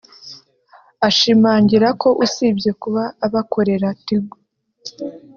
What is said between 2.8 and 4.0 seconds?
kuba abakorera